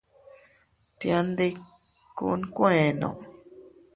Tiandikku 0.99 2.25
nkuenno. 2.41 3.09